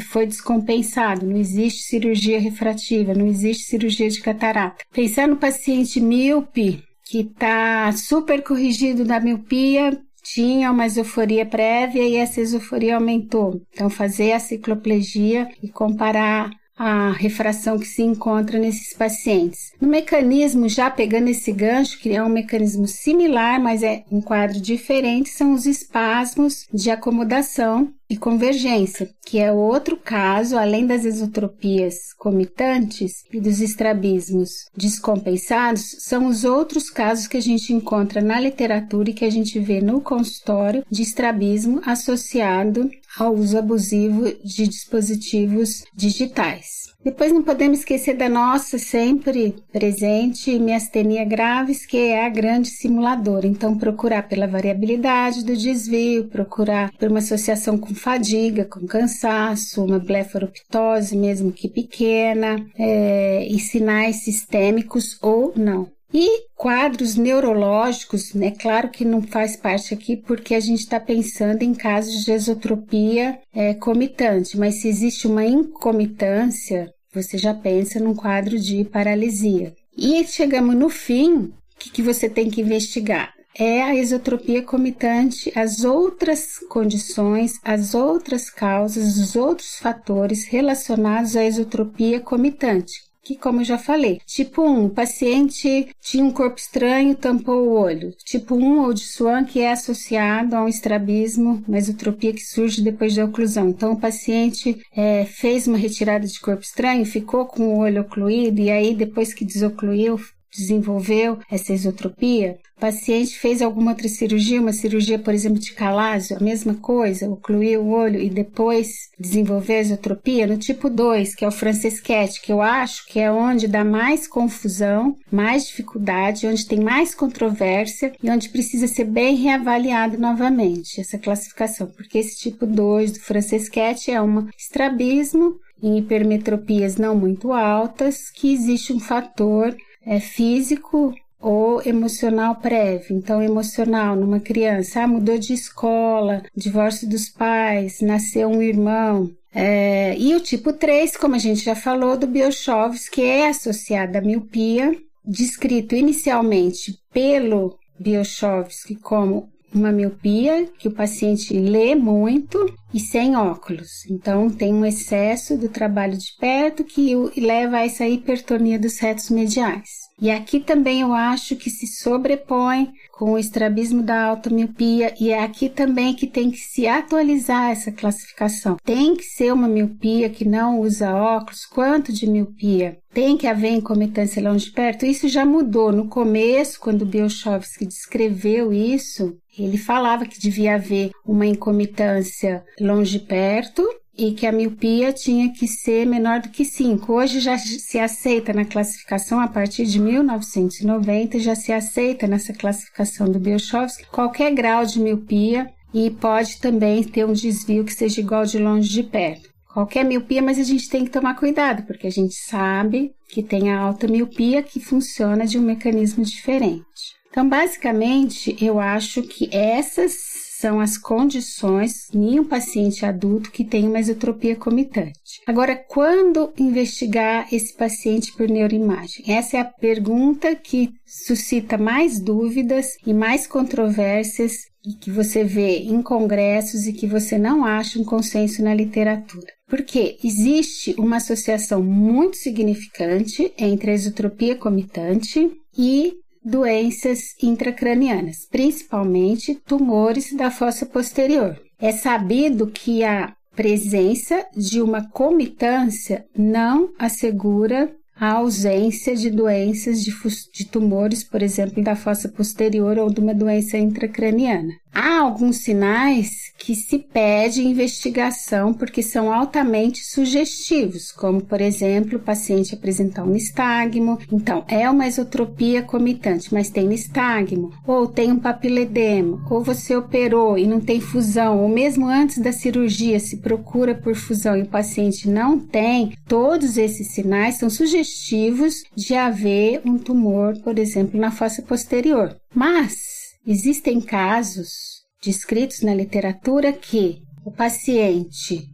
[0.00, 4.82] foi descompensado, não existe cirurgia refrativa, não existe cirurgia de catarata.
[4.90, 12.16] Pensar no paciente míope que está super corrigido da miopia, tinha uma esoforias prévia e
[12.16, 13.60] essa esoforias aumentou.
[13.74, 19.72] Então, fazer a cicloplegia e comparar a refração que se encontra nesses pacientes.
[19.80, 24.60] No mecanismo, já pegando esse gancho, que é um mecanismo similar, mas é um quadro
[24.60, 32.12] diferente, são os espasmos de acomodação e convergência, que é outro caso, além das exotropias
[32.16, 39.10] comitantes e dos estrabismos descompensados, são os outros casos que a gente encontra na literatura
[39.10, 45.84] e que a gente vê no consultório de estrabismo associado ao uso abusivo de dispositivos
[45.94, 46.86] digitais.
[47.06, 53.46] Depois não podemos esquecer da nossa sempre presente miastenia graves, que é a grande simuladora.
[53.46, 60.00] Então, procurar pela variabilidade do desvio, procurar por uma associação com fadiga, com cansaço, uma
[60.00, 65.95] blefaroptose, mesmo que pequena, é, e sinais sistêmicos ou não.
[66.18, 68.50] E quadros neurológicos, né?
[68.50, 73.38] Claro que não faz parte aqui porque a gente está pensando em casos de esotropia
[73.54, 79.74] é, comitante, mas se existe uma incomitância, você já pensa num quadro de paralisia.
[79.94, 83.34] E chegamos no fim, o que, que você tem que investigar?
[83.54, 91.44] É a esotropia comitante, as outras condições, as outras causas, os outros fatores relacionados à
[91.44, 96.60] esotropia comitante que, como eu já falei, tipo 1, um, o paciente tinha um corpo
[96.60, 98.12] estranho, tampou o olho.
[98.24, 102.40] Tipo 1 um, ou de Swan, que é associado a um estrabismo, uma esotropia que
[102.40, 103.70] surge depois da oclusão.
[103.70, 108.60] Então, o paciente é, fez uma retirada de corpo estranho, ficou com o olho ocluído,
[108.60, 114.72] e aí, depois que desocluiu, desenvolveu essa esotropia, o paciente fez alguma outra cirurgia, uma
[114.72, 119.80] cirurgia, por exemplo, de calásio, a mesma coisa, ocluiu o olho e depois desenvolveu a
[119.80, 123.82] esotropia, no tipo 2, que é o francesquete, que eu acho que é onde dá
[123.82, 131.00] mais confusão, mais dificuldade, onde tem mais controvérsia e onde precisa ser bem reavaliado novamente
[131.00, 137.52] essa classificação, porque esse tipo 2 do francesquete é um estrabismo em hipermetropias não muito
[137.52, 139.74] altas, que existe um fator
[140.06, 143.16] é físico ou emocional prévio.
[143.16, 149.30] Então, emocional numa criança, ah, mudou de escola, divórcio dos pais, nasceu um irmão.
[149.54, 154.18] É, e o tipo 3, como a gente já falou, do Biochovs, que é associado
[154.18, 162.98] à miopia, descrito inicialmente pelo Biochovsky como uma miopia que o paciente lê muito e
[162.98, 164.04] sem óculos.
[164.10, 169.30] Então, tem um excesso do trabalho de perto que leva a essa hipertonia dos retos
[169.30, 170.05] mediais.
[170.20, 175.30] E aqui também eu acho que se sobrepõe com o estrabismo da alta miopia e
[175.30, 178.76] é aqui também que tem que se atualizar essa classificação.
[178.82, 182.98] Tem que ser uma miopia que não usa óculos, quanto de miopia?
[183.12, 185.04] Tem que haver incomitância longe de perto?
[185.04, 185.92] Isso já mudou.
[185.92, 193.18] No começo, quando o Biochovsky descreveu isso, ele falava que devia haver uma incomitância longe
[193.18, 193.82] de perto
[194.18, 197.12] e que a miopia tinha que ser menor do que 5.
[197.12, 203.30] Hoje já se aceita na classificação, a partir de 1990, já se aceita nessa classificação
[203.30, 208.44] do Biochovsky qualquer grau de miopia e pode também ter um desvio que seja igual
[208.44, 209.48] de longe de perto.
[209.72, 213.70] Qualquer miopia, mas a gente tem que tomar cuidado, porque a gente sabe que tem
[213.70, 217.16] a alta miopia que funciona de um mecanismo diferente.
[217.28, 220.35] Então, basicamente, eu acho que essas
[220.66, 225.40] são as condições em um paciente adulto que tem uma esotropia comitante.
[225.46, 229.24] Agora, quando investigar esse paciente por neuroimagem?
[229.28, 235.78] Essa é a pergunta que suscita mais dúvidas e mais controvérsias e que você vê
[235.78, 239.46] em congressos e que você não acha um consenso na literatura.
[239.68, 245.48] Porque existe uma associação muito significante entre a esotropia comitante
[245.78, 246.12] e
[246.46, 251.60] doenças intracranianas, principalmente tumores da fossa posterior.
[251.78, 260.10] É sabido que a presença de uma comitância não assegura a ausência de doenças de,
[260.54, 264.72] de, tumores, por exemplo, da fossa posterior ou de uma doença intracraniana.
[264.98, 272.22] Há alguns sinais que se pede investigação porque são altamente sugestivos, como por exemplo o
[272.22, 278.38] paciente apresentar um nistagmo, então é uma esotropia comitante, mas tem nistagmo, ou tem um
[278.38, 283.94] papiledema, ou você operou e não tem fusão, ou mesmo antes da cirurgia se procura
[283.94, 289.98] por fusão e o paciente não tem, todos esses sinais são sugestivos de haver um
[289.98, 292.34] tumor, por exemplo, na fossa posterior.
[292.54, 293.15] Mas
[293.46, 298.68] Existem casos descritos na literatura que o paciente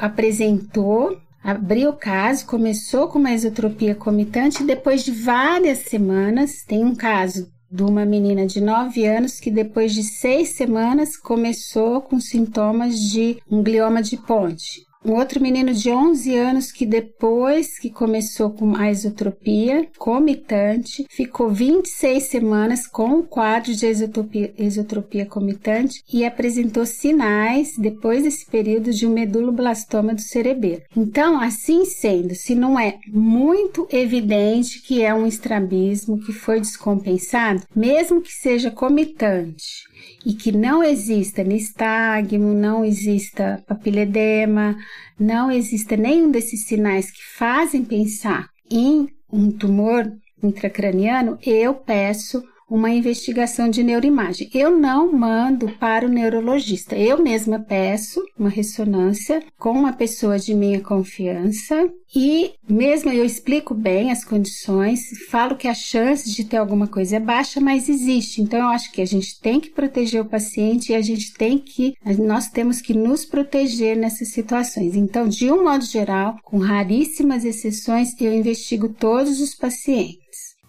[0.00, 6.96] apresentou, abriu o caso, começou com uma esotropia comitante, depois de várias semanas, tem um
[6.96, 12.98] caso de uma menina de 9 anos que depois de seis semanas começou com sintomas
[12.98, 14.84] de um glioma de ponte.
[15.04, 21.50] Um outro menino de 11 anos que depois que começou com a isotropia comitante, ficou
[21.50, 28.92] 26 semanas com o quadro de isotropia, isotropia comitante e apresentou sinais depois desse período
[28.92, 30.82] de um meduloblastoma do cerebelo.
[30.96, 37.62] Então, assim sendo, se não é muito evidente que é um estrabismo que foi descompensado,
[37.74, 39.82] mesmo que seja comitante,
[40.24, 44.76] e que não exista nistagmo, não exista papiledema,
[45.18, 50.10] não exista nenhum desses sinais que fazem pensar em um tumor
[50.42, 54.48] intracraniano, eu peço uma investigação de neuroimagem.
[54.54, 56.96] Eu não mando para o neurologista.
[56.96, 63.74] Eu mesma peço uma ressonância com uma pessoa de minha confiança e mesmo eu explico
[63.74, 68.40] bem as condições, falo que a chance de ter alguma coisa é baixa, mas existe.
[68.40, 71.58] Então eu acho que a gente tem que proteger o paciente e a gente tem
[71.58, 74.96] que nós temos que nos proteger nessas situações.
[74.96, 80.21] Então, de um modo geral, com raríssimas exceções, eu investigo todos os pacientes.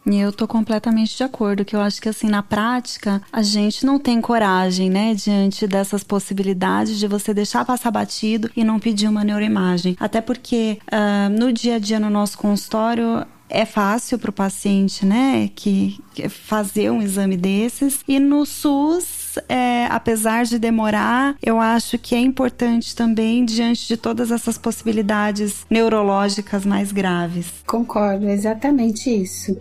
[0.06, 3.86] E eu tô completamente de acordo, que eu acho que assim, na prática, a gente
[3.86, 9.08] não tem coragem, né, diante dessas possibilidades de você deixar passar batido e não pedir
[9.08, 9.96] uma neuroimagem.
[10.00, 15.06] Até porque uh, no dia a dia no nosso consultório, é fácil para o paciente,
[15.06, 18.04] né, que, que, fazer um exame desses.
[18.08, 23.96] E no SUS, é, apesar de demorar, eu acho que é importante também diante de
[23.96, 27.48] todas essas possibilidades neurológicas mais graves.
[27.66, 29.56] Concordo, exatamente isso.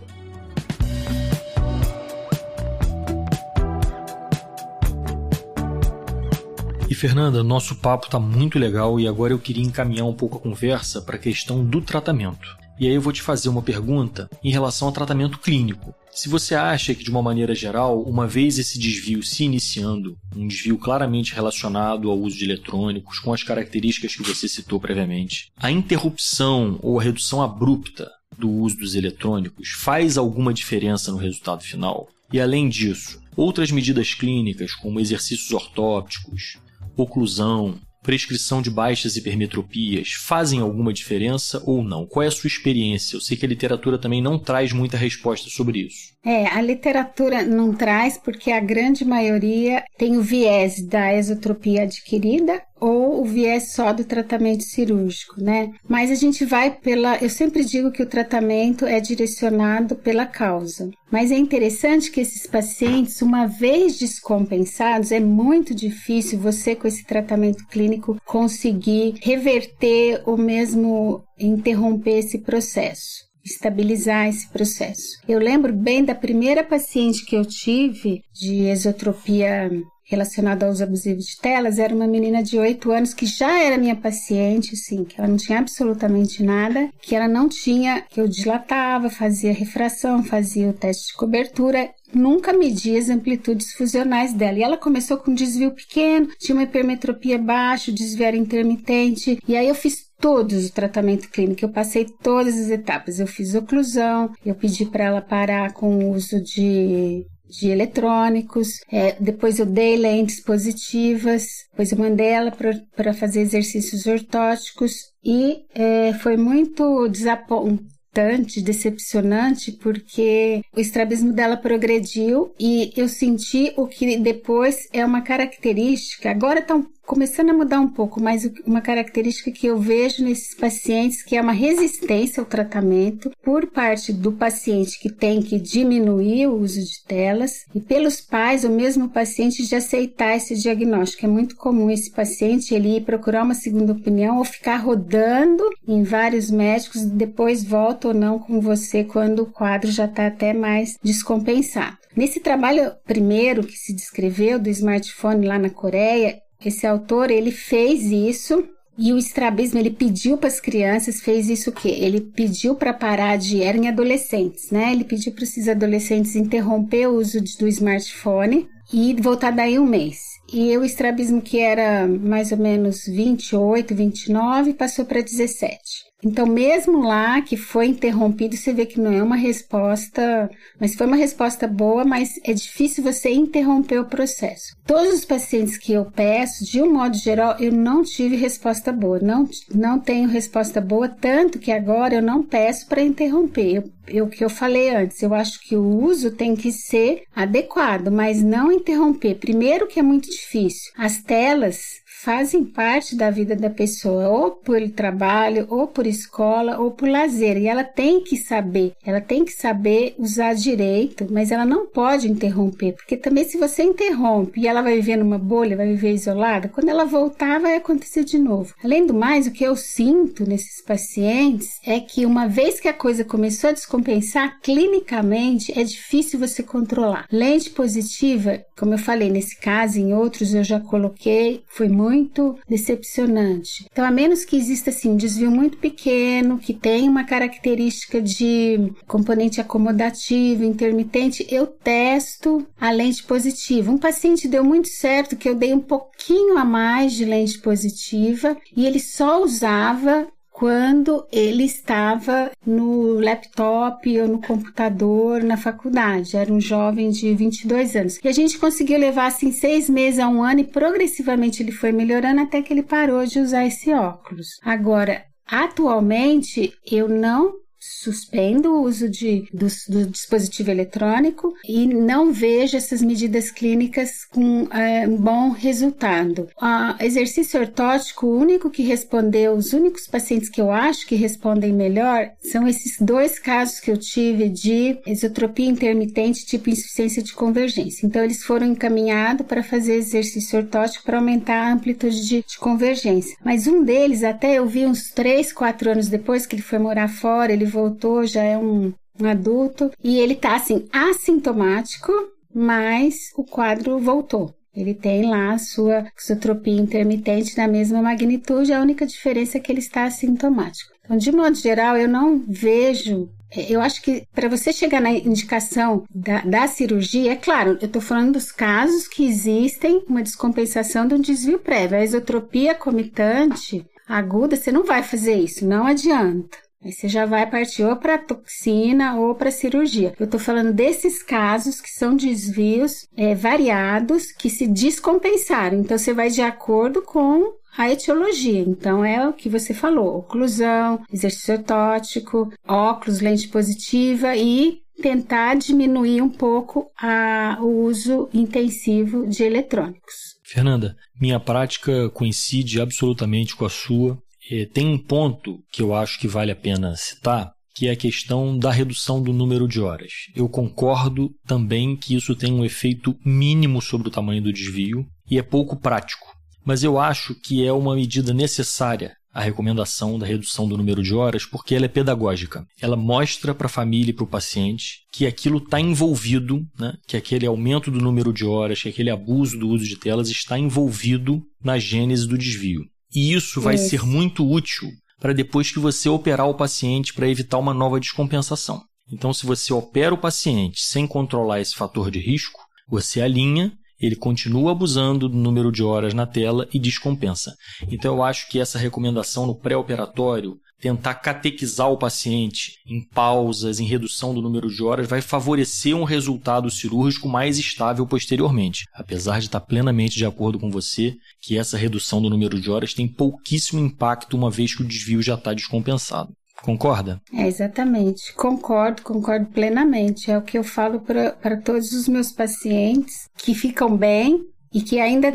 [6.92, 10.40] E Fernanda, nosso papo está muito legal e agora eu queria encaminhar um pouco a
[10.40, 12.54] conversa para a questão do tratamento.
[12.78, 15.94] E aí eu vou te fazer uma pergunta em relação ao tratamento clínico.
[16.10, 20.46] Se você acha que, de uma maneira geral, uma vez esse desvio se iniciando, um
[20.46, 25.70] desvio claramente relacionado ao uso de eletrônicos, com as características que você citou previamente, a
[25.70, 28.10] interrupção ou a redução abrupta
[28.42, 32.08] do uso dos eletrônicos faz alguma diferença no resultado final?
[32.32, 36.58] E além disso, outras medidas clínicas, como exercícios ortópticos,
[36.96, 42.04] oclusão, prescrição de baixas hipermetropias fazem alguma diferença ou não?
[42.04, 43.14] Qual é a sua experiência?
[43.14, 46.11] Eu sei que a literatura também não traz muita resposta sobre isso.
[46.24, 52.62] É, a literatura não traz porque a grande maioria tem o viés da esotropia adquirida
[52.78, 55.72] ou o viés só do tratamento cirúrgico, né?
[55.88, 57.16] Mas a gente vai pela.
[57.16, 60.90] Eu sempre digo que o tratamento é direcionado pela causa.
[61.10, 67.04] Mas é interessante que esses pacientes, uma vez descompensados, é muito difícil você, com esse
[67.04, 75.20] tratamento clínico, conseguir reverter ou mesmo interromper esse processo estabilizar esse processo.
[75.28, 79.70] Eu lembro bem da primeira paciente que eu tive de esotropia
[80.12, 83.78] relacionado ao uso abusivo de telas era uma menina de 8 anos que já era
[83.78, 88.28] minha paciente, assim, que ela não tinha absolutamente nada, que ela não tinha, que eu
[88.28, 94.58] dilatava, fazia refração, fazia o teste de cobertura nunca medi as amplitudes fusionais dela.
[94.58, 99.38] E ela começou com um desvio pequeno, tinha uma hipermetropia baixa, desvio era intermitente.
[99.48, 103.18] E aí eu fiz todos o tratamento clínico, eu passei todas as etapas.
[103.18, 109.14] Eu fiz oclusão, eu pedi para ela parar com o uso de de eletrônicos, é,
[109.20, 112.52] depois eu dei lentes positivas, depois eu mandei ela
[112.96, 122.54] para fazer exercícios ortóticos e é, foi muito desapontante, decepcionante, porque o estrabismo dela progrediu
[122.58, 127.80] e eu senti o que depois é uma característica, agora está um começando a mudar
[127.80, 132.46] um pouco, mas uma característica que eu vejo nesses pacientes que é uma resistência ao
[132.46, 138.20] tratamento por parte do paciente que tem que diminuir o uso de telas e pelos
[138.20, 141.26] pais, o mesmo paciente de aceitar esse diagnóstico.
[141.26, 146.02] É muito comum esse paciente ele ir procurar uma segunda opinião ou ficar rodando em
[146.02, 150.96] vários médicos, depois volta ou não com você quando o quadro já está até mais
[151.02, 152.02] descompensado.
[152.14, 158.04] Nesse trabalho primeiro que se descreveu do smartphone lá na Coreia, esse autor, ele fez
[158.04, 158.64] isso
[158.98, 161.88] e o estrabismo, ele pediu para as crianças, fez isso o quê?
[161.88, 164.92] Ele pediu para parar de, era em adolescentes, né?
[164.92, 170.18] Ele pediu para esses adolescentes interromper o uso do smartphone e voltar daí um mês.
[170.52, 175.80] E o estrabismo, que era mais ou menos 28, 29, passou para 17.
[176.24, 181.06] Então, mesmo lá que foi interrompido, você vê que não é uma resposta, mas foi
[181.06, 184.76] uma resposta boa, mas é difícil você interromper o processo.
[184.86, 189.18] Todos os pacientes que eu peço, de um modo geral, eu não tive resposta boa,
[189.18, 193.84] não, não tenho resposta boa, tanto que agora eu não peço para interromper.
[194.06, 198.10] Eu, o que eu falei antes, eu acho que o uso tem que ser adequado,
[198.10, 199.36] mas não interromper.
[199.36, 200.92] Primeiro que é muito difícil.
[200.96, 206.92] As telas fazem parte da vida da pessoa, ou por trabalho, ou por escola, ou
[206.92, 207.56] por lazer.
[207.56, 212.30] E ela tem que saber, ela tem que saber usar direito, mas ela não pode
[212.30, 216.68] interromper, porque também se você interrompe e ela vai viver numa bolha, vai viver isolada,
[216.68, 218.72] quando ela voltar vai acontecer de novo.
[218.84, 222.94] Além do mais, o que eu sinto nesses pacientes é que uma vez que a
[222.94, 227.26] coisa começou a descompensar, clinicamente é difícil você controlar.
[227.32, 232.58] Lente positiva, como eu falei nesse caso, em outros eu já coloquei, foi muito muito
[232.68, 233.86] decepcionante.
[233.90, 238.92] Então, a menos que exista assim um desvio muito pequeno, que tem uma característica de
[239.06, 243.90] componente acomodativo, intermitente, eu testo a lente positiva.
[243.90, 248.56] Um paciente deu muito certo que eu dei um pouquinho a mais de lente positiva
[248.76, 250.28] e ele só usava
[250.62, 256.36] quando ele estava no laptop ou no computador na faculdade.
[256.36, 258.20] Era um jovem de 22 anos.
[258.22, 261.90] E a gente conseguiu levar assim seis meses a um ano e progressivamente ele foi
[261.90, 264.60] melhorando até que ele parou de usar esse óculos.
[264.62, 272.76] Agora, atualmente eu não suspendo o uso de, do, do, dispositivo eletrônico e não vejo
[272.76, 276.48] essas medidas clínicas com é, bom resultado.
[276.60, 281.72] O exercício ortótico, o único que respondeu, os únicos pacientes que eu acho que respondem
[281.72, 288.06] melhor são esses dois casos que eu tive de esotropia intermitente tipo insuficiência de convergência.
[288.06, 293.36] Então, eles foram encaminhados para fazer exercício ortótico para aumentar a amplitude de, de convergência.
[293.44, 297.08] Mas um deles, até eu vi uns 3, 4 anos depois que ele foi morar
[297.08, 302.12] fora, ele voltou, já é um, um adulto, e ele tá assim, assintomático,
[302.54, 304.54] mas o quadro voltou.
[304.74, 309.70] Ele tem lá a sua exotropia intermitente na mesma magnitude, a única diferença é que
[309.70, 310.92] ele está assintomático.
[311.04, 313.28] Então, de modo geral, eu não vejo.
[313.68, 318.00] Eu acho que para você chegar na indicação da, da cirurgia, é claro, eu estou
[318.00, 321.98] falando dos casos que existem uma descompensação de um desvio prévio.
[321.98, 326.56] A exotropia comitante aguda, você não vai fazer isso, não adianta.
[326.84, 330.14] Aí você já vai partir ou para toxina ou para cirurgia.
[330.18, 335.78] Eu estou falando desses casos que são desvios é, variados que se descompensaram.
[335.78, 338.60] Então você vai de acordo com a etiologia.
[338.60, 346.20] Então é o que você falou: oclusão, exercício ortótico, óculos, lente positiva e tentar diminuir
[346.20, 350.36] um pouco a, o uso intensivo de eletrônicos.
[350.44, 354.18] Fernanda, minha prática coincide absolutamente com a sua.
[354.50, 357.96] É, tem um ponto que eu acho que vale a pena citar, que é a
[357.96, 360.12] questão da redução do número de horas.
[360.34, 365.38] Eu concordo também que isso tem um efeito mínimo sobre o tamanho do desvio e
[365.38, 366.26] é pouco prático.
[366.64, 371.14] Mas eu acho que é uma medida necessária a recomendação da redução do número de
[371.14, 372.66] horas, porque ela é pedagógica.
[372.80, 376.94] Ela mostra para a família e para o paciente que aquilo está envolvido, né?
[377.06, 380.58] que aquele aumento do número de horas, que aquele abuso do uso de telas está
[380.58, 382.82] envolvido na gênese do desvio.
[383.14, 383.90] E isso vai isso.
[383.90, 384.88] ser muito útil
[385.20, 388.82] para depois que você operar o paciente para evitar uma nova descompensação.
[389.10, 392.58] Então, se você opera o paciente sem controlar esse fator de risco,
[392.88, 397.54] você alinha, ele continua abusando do número de horas na tela e descompensa.
[397.88, 403.86] Então, eu acho que essa recomendação no pré-operatório tentar catequizar o paciente em pausas, em
[403.86, 408.84] redução do número de horas, vai favorecer um resultado cirúrgico mais estável posteriormente.
[408.92, 412.92] Apesar de estar plenamente de acordo com você que essa redução do número de horas
[412.92, 416.32] tem pouquíssimo impacto uma vez que o desvio já está descompensado.
[416.62, 417.20] Concorda?
[417.32, 418.32] É, exatamente.
[418.34, 420.30] Concordo, concordo plenamente.
[420.30, 424.98] É o que eu falo para todos os meus pacientes que ficam bem e que
[424.98, 425.30] ainda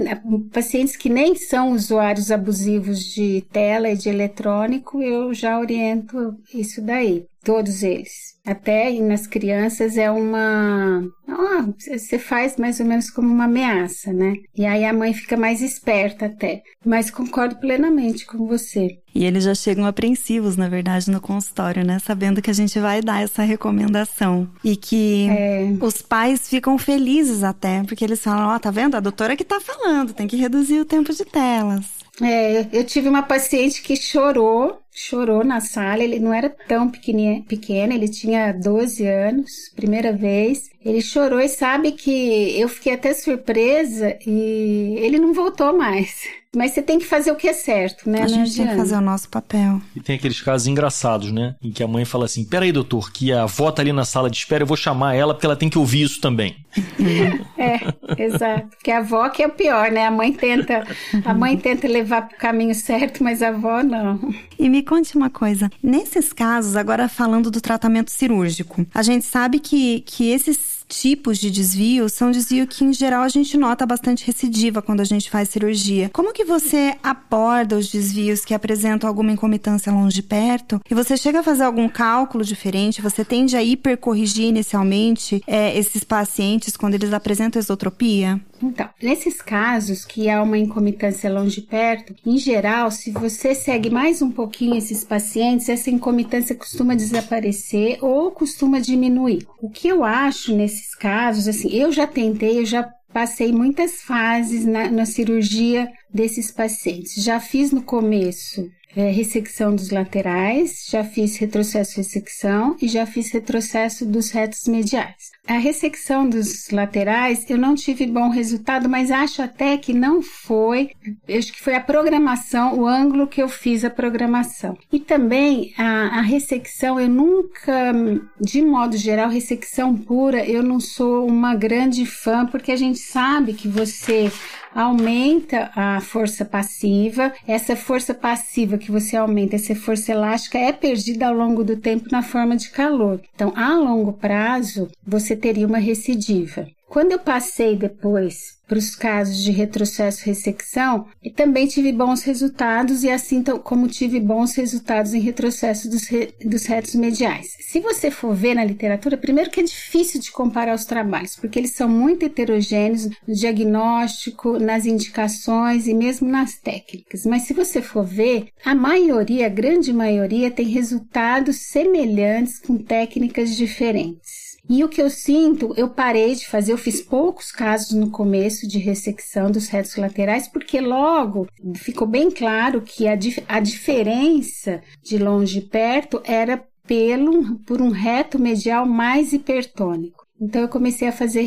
[0.51, 6.81] pacientes que nem são usuários abusivos de tela e de eletrônico, eu já oriento isso
[6.81, 11.01] daí, todos eles até nas crianças é uma.
[11.27, 14.35] Oh, você faz mais ou menos como uma ameaça, né?
[14.55, 16.61] E aí a mãe fica mais esperta até.
[16.85, 18.99] Mas concordo plenamente com você.
[19.13, 21.99] E eles já chegam apreensivos, na verdade, no consultório, né?
[21.99, 24.49] Sabendo que a gente vai dar essa recomendação.
[24.63, 25.73] E que é...
[25.81, 28.95] os pais ficam felizes até, porque eles falam: Ó, oh, tá vendo?
[28.95, 31.97] A doutora que tá falando, tem que reduzir o tempo de telas.
[32.21, 36.03] É, eu tive uma paciente que chorou chorou na sala.
[36.03, 40.69] Ele não era tão pequeno, ele tinha 12 anos, primeira vez.
[40.83, 46.23] Ele chorou e sabe que eu fiquei até surpresa e ele não voltou mais.
[46.55, 48.23] Mas você tem que fazer o que é certo, né?
[48.23, 49.81] A gente tem que fazer o nosso papel.
[49.95, 51.55] E tem aqueles casos engraçados, né?
[51.61, 54.29] Em que a mãe fala assim: peraí, doutor, que a avó tá ali na sala
[54.29, 56.55] de espera, eu vou chamar ela porque ela tem que ouvir isso também.
[57.57, 58.69] é, exato.
[58.69, 60.07] Porque a avó que é o pior, né?
[60.07, 60.83] A mãe tenta,
[61.23, 64.33] a mãe tenta levar pro caminho certo, mas a avó não.
[64.57, 65.69] E me conte uma coisa.
[65.83, 71.51] Nesses casos, agora falando do tratamento cirúrgico, a gente sabe que, que esses tipos de
[71.51, 75.49] desvio são desvio que, em geral, a gente nota bastante recidiva quando a gente faz
[75.49, 76.09] cirurgia.
[76.13, 80.81] Como que você aborda os desvios que apresentam alguma incomitância longe de perto?
[80.89, 83.01] E você chega a fazer algum cálculo diferente?
[83.01, 88.39] Você tende a hipercorrigir inicialmente é, esses pacientes quando eles apresentam esotropia?
[88.61, 94.21] Então, nesses casos que há uma incomitância longe perto, em geral, se você segue mais
[94.21, 99.45] um pouquinho esses pacientes, essa incomitância costuma desaparecer ou costuma diminuir.
[99.61, 104.65] O que eu acho nesses casos, assim, eu já tentei, eu já passei muitas fases
[104.65, 107.23] na, na cirurgia desses pacientes.
[107.23, 113.31] Já fiz no começo é, ressecção dos laterais, já fiz retrocesso ressecção e já fiz
[113.31, 115.31] retrocesso dos retos mediais.
[115.47, 120.91] A ressecção dos laterais eu não tive bom resultado, mas acho até que não foi,
[121.29, 124.77] acho que foi a programação, o ângulo que eu fiz a programação.
[124.91, 127.93] E também a, a ressecção, eu nunca,
[128.39, 133.53] de modo geral, ressecção pura, eu não sou uma grande fã, porque a gente sabe
[133.53, 134.29] que você
[134.77, 137.33] aumenta a força passiva.
[137.47, 142.09] Essa força passiva que você aumenta, essa força elástica, é perdida ao longo do tempo
[142.11, 143.19] na forma de calor.
[143.35, 146.67] Então, a longo prazo, você teria uma recidiva.
[146.89, 153.03] Quando eu passei depois para os casos de retrocesso ressecção, e também tive bons resultados,
[153.03, 157.47] e assim como tive bons resultados em retrocesso dos, re, dos retos mediais.
[157.61, 161.57] Se você for ver na literatura, primeiro que é difícil de comparar os trabalhos, porque
[161.57, 167.25] eles são muito heterogêneos no diagnóstico, nas indicações e mesmo nas técnicas.
[167.25, 173.55] Mas se você for ver, a maioria, a grande maioria, tem resultados semelhantes com técnicas
[173.55, 174.36] diferentes.
[174.69, 178.67] E o que eu sinto, eu parei de fazer, eu fiz poucos casos no começo
[178.67, 184.81] de ressecção dos retos laterais, porque logo ficou bem claro que a, dif a diferença
[185.01, 190.25] de longe e perto era pelo, por um reto medial mais hipertônico.
[190.39, 191.43] Então eu comecei a fazer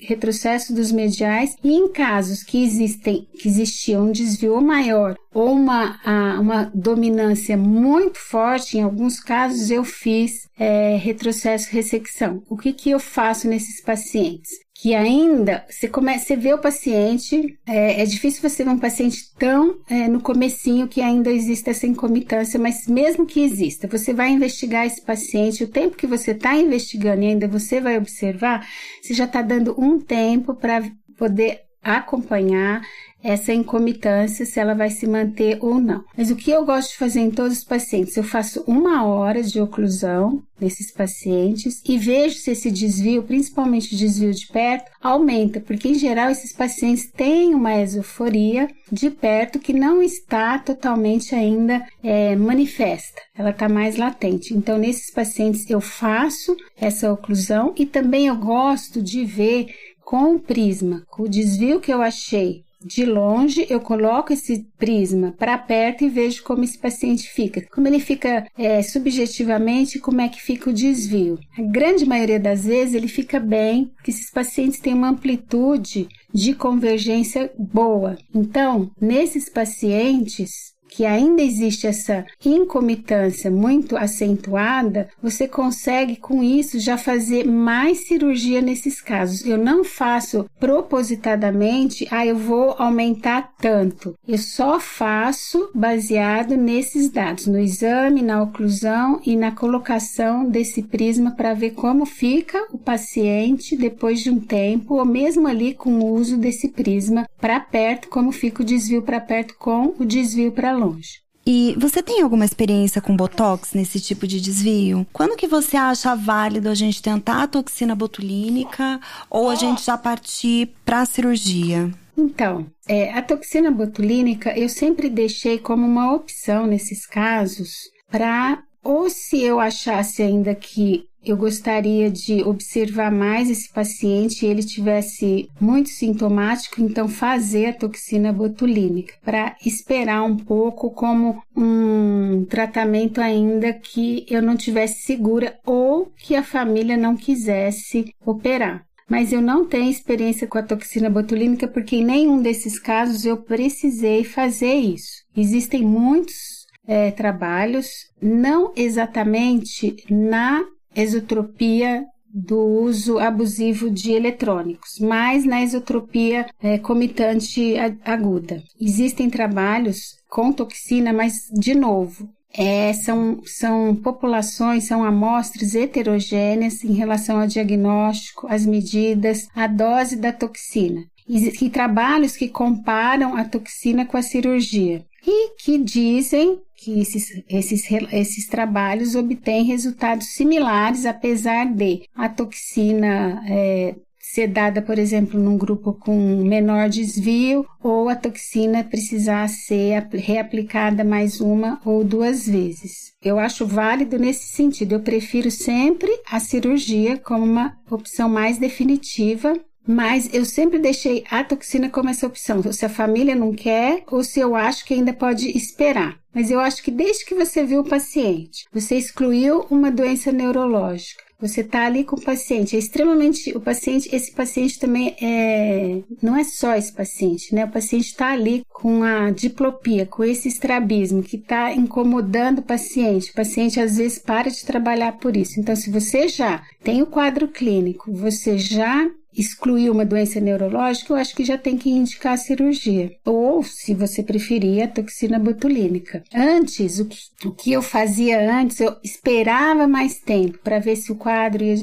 [0.00, 6.00] retrocesso dos mediais e em casos que existem que existia um desvio maior ou uma,
[6.40, 12.42] uma dominância muito forte, em alguns casos eu fiz é, retrocesso ressecção.
[12.48, 14.50] O que, que eu faço nesses pacientes?
[14.80, 19.34] Que ainda você começa, você vê o paciente, é, é difícil você ver um paciente
[19.36, 24.30] tão é, no comecinho que ainda existe essa incomitância, mas mesmo que exista, você vai
[24.30, 28.64] investigar esse paciente, o tempo que você está investigando e ainda você vai observar,
[29.02, 32.80] você já está dando um tempo para poder acompanhar
[33.22, 36.04] essa incomitância, se ela vai se manter ou não.
[36.16, 38.16] Mas o que eu gosto de fazer em todos os pacientes?
[38.16, 43.98] Eu faço uma hora de oclusão nesses pacientes e vejo se esse desvio, principalmente o
[43.98, 49.72] desvio de perto, aumenta, porque em geral esses pacientes têm uma esoforia de perto que
[49.72, 54.54] não está totalmente ainda é, manifesta, ela está mais latente.
[54.54, 59.66] Então, nesses pacientes eu faço essa oclusão e também eu gosto de ver
[60.04, 65.34] com o prisma, com o desvio que eu achei de longe, eu coloco esse prisma
[65.38, 67.62] para perto e vejo como esse paciente fica.
[67.72, 71.38] Como ele fica é, subjetivamente, como é que fica o desvio.
[71.58, 76.54] A grande maioria das vezes ele fica bem, porque esses pacientes têm uma amplitude de
[76.54, 78.16] convergência boa.
[78.34, 86.96] Então, nesses pacientes, que ainda existe essa incomitância muito acentuada, você consegue com isso já
[86.96, 89.44] fazer mais cirurgia nesses casos.
[89.44, 94.14] Eu não faço propositadamente, ah, eu vou aumentar tanto.
[94.26, 101.32] Eu só faço baseado nesses dados, no exame, na oclusão e na colocação desse prisma
[101.32, 106.12] para ver como fica o paciente depois de um tempo, ou mesmo ali com o
[106.14, 110.72] uso desse prisma para perto, como fica o desvio para perto com o desvio para
[110.78, 111.28] longe.
[111.50, 115.06] E você tem alguma experiência com botox nesse tipo de desvio?
[115.14, 119.00] Quando que você acha válido a gente tentar a toxina botulínica
[119.30, 121.90] ou a gente já partir para a cirurgia?
[122.18, 127.70] Então, é, a toxina botulínica eu sempre deixei como uma opção nesses casos
[128.10, 134.48] para ou se eu achasse ainda que eu gostaria de observar mais esse paciente e
[134.48, 142.44] ele tivesse muito sintomático, então fazer a toxina botulínica para esperar um pouco como um
[142.48, 148.84] tratamento ainda que eu não tivesse segura ou que a família não quisesse operar.
[149.08, 153.38] Mas eu não tenho experiência com a toxina botulínica porque em nenhum desses casos eu
[153.38, 155.24] precisei fazer isso.
[155.34, 157.88] Existem muitos é, trabalhos,
[158.20, 160.62] não exatamente na
[161.02, 167.74] exotropia do uso abusivo de eletrônicos, mas na exotropia é, comitante
[168.04, 168.62] aguda.
[168.80, 176.92] Existem trabalhos com toxina, mas, de novo, é, são, são populações, são amostras heterogêneas em
[176.92, 181.02] relação ao diagnóstico, às medidas, à dose da toxina.
[181.28, 187.84] E, trabalhos que comparam a toxina com a cirurgia e que dizem que esses, esses,
[188.10, 195.58] esses trabalhos obtêm resultados similares, apesar de a toxina é, ser dada, por exemplo, num
[195.58, 203.12] grupo com menor desvio, ou a toxina precisar ser reaplicada mais uma ou duas vezes.
[203.22, 204.92] Eu acho válido nesse sentido.
[204.92, 209.60] Eu prefiro sempre a cirurgia como uma opção mais definitiva
[209.90, 212.62] Mas eu sempre deixei a toxina como essa opção.
[212.70, 216.18] Se a família não quer ou se eu acho que ainda pode esperar.
[216.34, 221.24] Mas eu acho que desde que você viu o paciente, você excluiu uma doença neurológica,
[221.40, 226.36] você está ali com o paciente, é extremamente o paciente, esse paciente também é, não
[226.36, 227.64] é só esse paciente, né?
[227.64, 233.30] O paciente está ali com a diplopia, com esse estrabismo que está incomodando o paciente.
[233.30, 235.58] O paciente às vezes para de trabalhar por isso.
[235.58, 239.08] Então, se você já tem o quadro clínico, você já
[239.38, 243.12] excluir uma doença neurológica, eu acho que já tem que indicar a cirurgia.
[243.24, 246.24] Ou, se você preferir, a toxina botulínica.
[246.34, 251.12] Antes, o que, o que eu fazia antes, eu esperava mais tempo para ver se
[251.12, 251.76] o quadro ia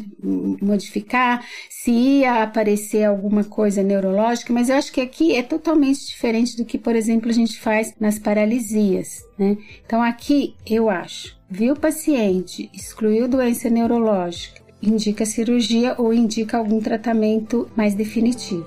[0.61, 6.57] modificar, se ia aparecer alguma coisa neurológica, mas eu acho que aqui é totalmente diferente
[6.57, 9.23] do que, por exemplo, a gente faz nas paralisias.
[9.37, 9.57] Né?
[9.85, 16.79] Então, aqui eu acho, viu o paciente, excluiu doença neurológica, indica cirurgia ou indica algum
[16.79, 18.65] tratamento mais definitivo.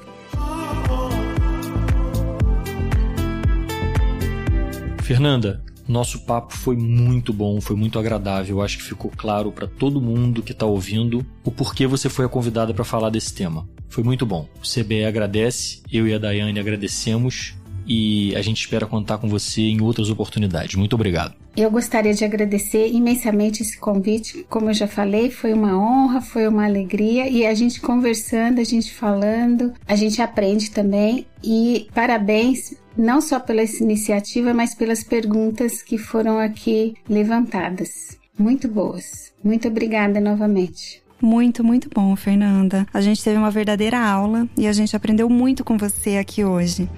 [5.03, 8.61] Fernanda, nosso papo foi muito bom, foi muito agradável.
[8.61, 12.29] Acho que ficou claro para todo mundo que está ouvindo o porquê você foi a
[12.29, 13.67] convidada para falar desse tema.
[13.89, 14.47] Foi muito bom.
[14.63, 17.55] O CBE agradece, eu e a Daiane agradecemos
[17.87, 20.75] e a gente espera contar com você em outras oportunidades.
[20.75, 21.35] Muito obrigado.
[21.59, 24.47] Eu gostaria de agradecer imensamente esse convite.
[24.49, 28.65] Como eu já falei, foi uma honra, foi uma alegria e a gente conversando, a
[28.65, 31.27] gente falando, a gente aprende também.
[31.43, 38.17] E parabéns não só pela iniciativa, mas pelas perguntas que foram aqui levantadas.
[38.39, 39.33] Muito boas.
[39.43, 41.03] Muito obrigada novamente.
[41.21, 42.87] Muito, muito bom, Fernanda.
[42.95, 46.89] A gente teve uma verdadeira aula e a gente aprendeu muito com você aqui hoje.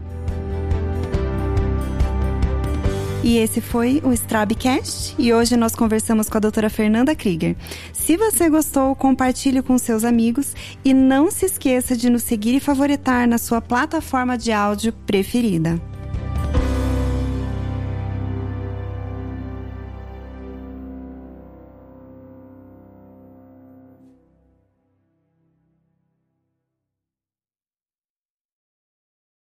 [3.22, 7.54] E esse foi o Strabcast e hoje nós conversamos com a doutora Fernanda Krieger.
[7.92, 12.60] Se você gostou, compartilhe com seus amigos e não se esqueça de nos seguir e
[12.60, 15.78] favoritar na sua plataforma de áudio preferida.